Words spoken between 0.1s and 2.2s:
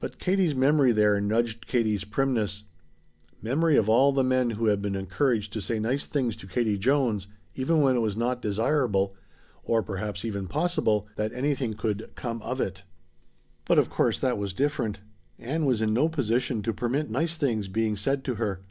Katie's memory there nudged Katie's